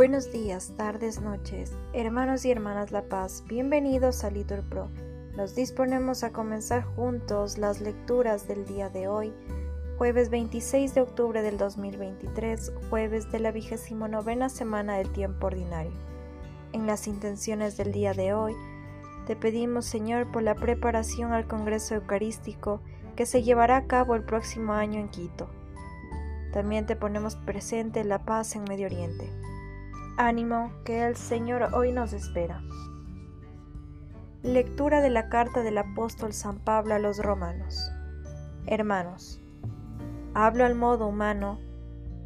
Buenos 0.00 0.32
días, 0.32 0.72
tardes, 0.78 1.20
noches, 1.20 1.76
hermanos 1.92 2.46
y 2.46 2.50
hermanas 2.50 2.90
La 2.90 3.02
Paz, 3.02 3.44
bienvenidos 3.46 4.24
a 4.24 4.30
Litur 4.30 4.62
Pro. 4.62 4.88
Nos 5.36 5.54
disponemos 5.54 6.24
a 6.24 6.32
comenzar 6.32 6.84
juntos 6.84 7.58
las 7.58 7.82
lecturas 7.82 8.48
del 8.48 8.64
día 8.64 8.88
de 8.88 9.08
hoy, 9.08 9.30
jueves 9.98 10.30
26 10.30 10.94
de 10.94 11.02
octubre 11.02 11.42
del 11.42 11.58
2023, 11.58 12.72
jueves 12.88 13.30
de 13.30 13.40
la 13.40 13.52
vigésimo 13.52 14.08
novena 14.08 14.48
semana 14.48 14.96
del 14.96 15.12
tiempo 15.12 15.48
ordinario. 15.48 15.92
En 16.72 16.86
las 16.86 17.06
intenciones 17.06 17.76
del 17.76 17.92
día 17.92 18.14
de 18.14 18.32
hoy, 18.32 18.54
te 19.26 19.36
pedimos, 19.36 19.84
Señor, 19.84 20.32
por 20.32 20.42
la 20.42 20.54
preparación 20.54 21.34
al 21.34 21.46
Congreso 21.46 21.94
Eucarístico 21.94 22.80
que 23.16 23.26
se 23.26 23.42
llevará 23.42 23.76
a 23.76 23.86
cabo 23.86 24.14
el 24.14 24.22
próximo 24.22 24.72
año 24.72 24.98
en 24.98 25.10
Quito. 25.10 25.50
También 26.54 26.86
te 26.86 26.96
ponemos 26.96 27.36
presente 27.36 28.02
la 28.02 28.20
paz 28.24 28.56
en 28.56 28.64
Medio 28.64 28.86
Oriente. 28.86 29.28
Ánimo, 30.20 30.70
que 30.84 31.06
el 31.06 31.16
Señor 31.16 31.70
hoy 31.72 31.92
nos 31.92 32.12
espera. 32.12 32.62
Lectura 34.42 35.00
de 35.00 35.08
la 35.08 35.30
carta 35.30 35.62
del 35.62 35.78
apóstol 35.78 36.34
San 36.34 36.58
Pablo 36.58 36.94
a 36.94 36.98
los 36.98 37.16
romanos. 37.24 37.90
Hermanos, 38.66 39.40
hablo 40.34 40.66
al 40.66 40.74
modo 40.74 41.06
humano, 41.06 41.58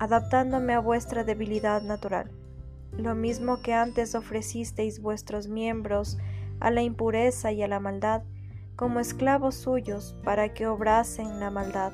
adaptándome 0.01 0.75
a 0.75 0.81
vuestra 0.81 1.23
debilidad 1.23 1.83
natural, 1.83 2.33
lo 2.99 3.15
mismo 3.15 3.63
que 3.63 3.75
antes 3.75 4.17
ofrecisteis 4.17 5.01
vuestros 5.01 5.47
miembros 5.47 6.19
a 6.59 6.73
la 6.73 6.83
impureza 6.83 7.53
y 7.53 7.63
a 7.63 7.69
la 7.69 7.79
maldad, 7.79 8.25
como 8.75 8.99
esclavos 8.99 9.55
suyos 9.55 10.17
para 10.25 10.53
que 10.53 10.67
obrasen 10.67 11.39
la 11.39 11.51
maldad. 11.51 11.93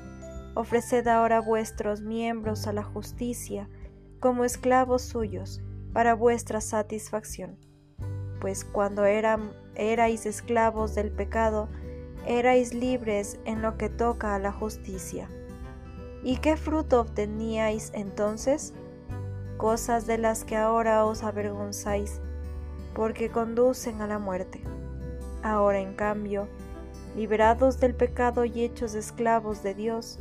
Ofreced 0.54 1.06
ahora 1.08 1.42
vuestros 1.42 2.00
miembros 2.00 2.66
a 2.66 2.72
la 2.72 2.84
justicia, 2.84 3.68
como 4.18 4.46
esclavos 4.46 5.02
suyos, 5.02 5.60
para 5.92 6.14
vuestra 6.14 6.60
satisfacción. 6.60 7.56
Pues 8.40 8.64
cuando 8.64 9.04
eran, 9.04 9.52
erais 9.74 10.26
esclavos 10.26 10.94
del 10.94 11.10
pecado, 11.10 11.68
erais 12.26 12.72
libres 12.74 13.38
en 13.44 13.62
lo 13.62 13.76
que 13.76 13.88
toca 13.88 14.34
a 14.34 14.38
la 14.38 14.52
justicia. 14.52 15.28
¿Y 16.22 16.36
qué 16.38 16.56
fruto 16.56 17.00
obteníais 17.00 17.90
entonces? 17.94 18.74
Cosas 19.56 20.06
de 20.06 20.18
las 20.18 20.44
que 20.44 20.56
ahora 20.56 21.04
os 21.04 21.22
avergonzáis, 21.22 22.20
porque 22.94 23.30
conducen 23.30 24.00
a 24.00 24.06
la 24.06 24.18
muerte. 24.18 24.62
Ahora, 25.42 25.80
en 25.80 25.94
cambio, 25.94 26.48
liberados 27.16 27.80
del 27.80 27.94
pecado 27.94 28.44
y 28.44 28.62
hechos 28.62 28.94
esclavos 28.94 29.62
de 29.62 29.74
Dios, 29.74 30.18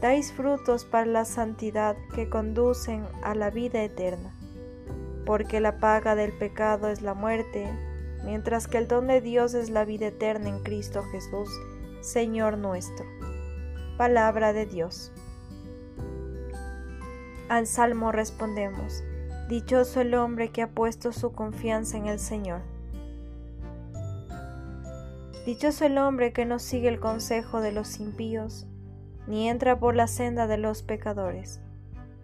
dais 0.00 0.32
frutos 0.32 0.84
para 0.84 1.06
la 1.06 1.24
santidad 1.24 1.96
que 2.14 2.28
conducen 2.28 3.06
a 3.22 3.34
la 3.34 3.50
vida 3.50 3.82
eterna 3.82 4.34
porque 5.24 5.60
la 5.60 5.78
paga 5.78 6.14
del 6.14 6.32
pecado 6.32 6.88
es 6.88 7.02
la 7.02 7.14
muerte, 7.14 7.68
mientras 8.24 8.68
que 8.68 8.78
el 8.78 8.88
don 8.88 9.06
de 9.06 9.20
Dios 9.20 9.54
es 9.54 9.70
la 9.70 9.84
vida 9.84 10.06
eterna 10.06 10.48
en 10.48 10.62
Cristo 10.62 11.02
Jesús, 11.12 11.50
Señor 12.00 12.58
nuestro. 12.58 13.04
Palabra 13.96 14.52
de 14.52 14.66
Dios. 14.66 15.12
Al 17.48 17.66
Salmo 17.66 18.10
respondemos, 18.10 19.04
Dichoso 19.48 20.00
el 20.00 20.14
hombre 20.14 20.50
que 20.50 20.62
ha 20.62 20.70
puesto 20.70 21.12
su 21.12 21.32
confianza 21.32 21.98
en 21.98 22.06
el 22.06 22.18
Señor. 22.18 22.62
Dichoso 25.44 25.84
el 25.84 25.98
hombre 25.98 26.32
que 26.32 26.46
no 26.46 26.58
sigue 26.58 26.88
el 26.88 26.98
consejo 26.98 27.60
de 27.60 27.70
los 27.70 28.00
impíos, 28.00 28.66
ni 29.26 29.48
entra 29.50 29.78
por 29.78 29.94
la 29.94 30.06
senda 30.06 30.46
de 30.46 30.56
los 30.56 30.82
pecadores, 30.82 31.60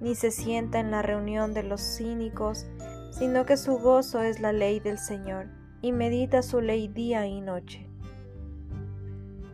ni 0.00 0.14
se 0.14 0.30
sienta 0.30 0.80
en 0.80 0.90
la 0.90 1.02
reunión 1.02 1.52
de 1.52 1.62
los 1.62 1.82
cínicos, 1.82 2.66
sino 3.10 3.44
que 3.46 3.56
su 3.56 3.78
gozo 3.78 4.22
es 4.22 4.40
la 4.40 4.52
ley 4.52 4.80
del 4.80 4.98
Señor, 4.98 5.46
y 5.82 5.92
medita 5.92 6.42
su 6.42 6.60
ley 6.60 6.88
día 6.88 7.26
y 7.26 7.40
noche. 7.40 7.86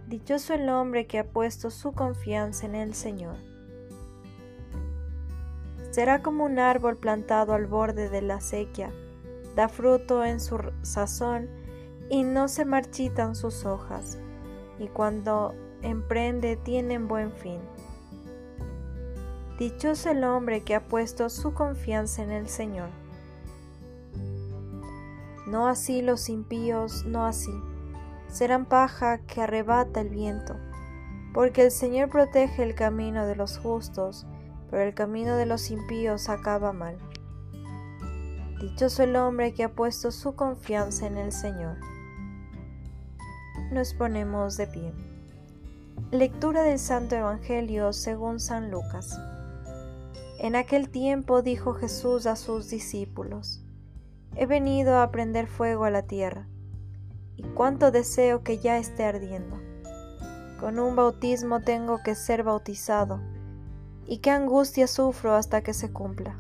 Dichoso 0.09 0.55
el 0.55 0.69
hombre 0.69 1.07
que 1.07 1.19
ha 1.19 1.25
puesto 1.25 1.71
su 1.71 1.93
confianza 1.93 2.67
en 2.67 2.75
el 2.75 2.95
Señor. 2.95 3.37
Será 5.91 6.23
como 6.23 6.45
un 6.45 6.59
árbol 6.59 6.97
plantado 6.97 7.55
al 7.55 7.67
borde 7.67 8.09
de 8.09 8.23
la 8.23 8.41
sequía, 8.41 8.93
da 9.55 9.69
fruto 9.69 10.25
en 10.25 10.41
su 10.41 10.59
sazón 10.83 11.49
y 12.11 12.23
no 12.23 12.49
se 12.49 12.65
marchitan 12.65 13.35
sus 13.35 13.65
hojas, 13.65 14.19
y 14.79 14.89
cuando 14.89 15.55
emprende 15.83 16.57
tienen 16.57 17.09
buen 17.09 17.33
fin. 17.33 17.61
Dichoso 19.59 20.11
el 20.11 20.23
hombre 20.23 20.63
que 20.63 20.75
ha 20.75 20.87
puesto 20.87 21.31
su 21.31 21.55
confianza 21.55 22.23
en 22.23 22.31
el 22.31 22.49
Señor. 22.49 22.91
No 25.47 25.69
así 25.69 26.03
los 26.03 26.29
impíos, 26.29 27.05
no 27.07 27.25
así. 27.25 27.53
Serán 28.29 28.67
paja 28.67 29.19
que 29.19 29.43
arrebata 29.43 30.01
el 30.01 30.09
viento, 30.09 30.57
porque 31.33 31.63
el 31.63 31.71
Señor 31.71 32.11
protege 32.11 32.65
el 32.65 32.75
camino 32.75 33.27
de 33.27 33.37
los 33.37 33.59
justos, 33.59 34.27
pero 34.71 34.83
el 34.83 34.95
camino 34.95 35.37
de 35.37 35.47
los 35.47 35.71
impíos 35.71 36.29
acaba 36.29 36.73
mal. 36.73 36.99
Dichoso 38.61 39.05
el 39.05 39.15
hombre 39.15 39.55
que 39.55 39.63
ha 39.63 39.73
puesto 39.73 40.11
su 40.11 40.35
confianza 40.35 41.07
en 41.07 41.17
el 41.17 41.31
Señor. 41.31 41.77
Nos 43.71 43.95
ponemos 43.95 44.57
de 44.57 44.67
pie. 44.67 44.93
Lectura 46.11 46.63
del 46.63 46.79
Santo 46.79 47.15
Evangelio 47.15 47.93
según 47.93 48.41
San 48.41 48.71
Lucas. 48.71 49.19
En 50.39 50.57
aquel 50.57 50.89
tiempo 50.89 51.43
dijo 51.43 51.75
Jesús 51.75 52.27
a 52.27 52.37
sus 52.37 52.69
discípulos, 52.69 53.66
He 54.39 54.45
venido 54.45 55.01
a 55.01 55.11
prender 55.11 55.47
fuego 55.47 55.85
a 55.85 55.91
la 55.91 56.03
tierra, 56.03 56.47
y 57.37 57.43
cuánto 57.43 57.91
deseo 57.91 58.43
que 58.43 58.59
ya 58.59 58.77
esté 58.77 59.07
ardiendo. 59.07 59.57
Con 60.61 60.79
un 60.79 60.95
bautismo 60.95 61.63
tengo 61.63 62.03
que 62.05 62.15
ser 62.15 62.43
bautizado, 62.43 63.23
y 64.05 64.19
qué 64.19 64.31
angustia 64.31 64.89
sufro 64.89 65.35
hasta 65.35 65.63
que 65.63 65.73
se 65.73 65.91
cumpla. 65.91 66.39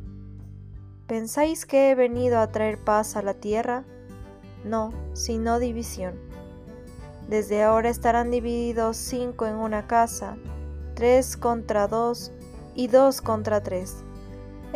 ¿Pensáis 1.06 1.64
que 1.64 1.90
he 1.90 1.94
venido 1.94 2.38
a 2.38 2.48
traer 2.48 2.78
paz 2.84 3.16
a 3.16 3.22
la 3.22 3.32
tierra? 3.32 3.84
No, 4.62 4.92
sino 5.14 5.58
división. 5.58 6.16
Desde 7.30 7.62
ahora 7.62 7.88
estarán 7.88 8.30
divididos 8.30 8.98
cinco 8.98 9.46
en 9.46 9.54
una 9.54 9.86
casa, 9.86 10.36
tres 10.94 11.38
contra 11.38 11.88
dos 11.88 12.30
y 12.74 12.88
dos 12.88 13.22
contra 13.22 13.62
tres 13.62 14.05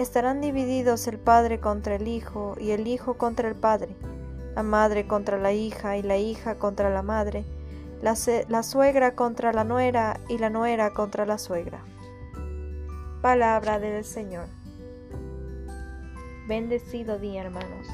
estarán 0.00 0.41
divididos 0.41 1.06
el 1.06 1.19
padre 1.19 1.61
contra 1.61 1.97
el 1.97 2.09
hijo 2.09 2.56
y 2.59 2.71
el 2.71 2.87
hijo 2.87 3.15
contra 3.15 3.49
el 3.49 3.55
padre, 3.55 3.94
la 4.55 4.62
madre 4.62 5.06
contra 5.06 5.38
la 5.38 5.53
hija 5.53 5.97
y 5.97 6.03
la 6.03 6.16
hija 6.16 6.56
contra 6.56 6.91
la 6.91 7.03
madre, 7.03 7.44
la, 8.00 8.16
la, 8.49 8.62
suegra 8.62 9.15
contra 9.15 9.53
la 9.53 9.65
nuera 9.65 10.19
y 10.28 10.39
la 10.39 10.49
nuera 10.49 10.94
contra 10.94 11.27
la 11.27 11.37
suegra. 11.37 11.81
Palabra 13.21 13.78
del 13.78 14.05
Señor. 14.05 14.47
Bendecido 16.49 17.19
día, 17.19 17.43
hermanos. 17.43 17.87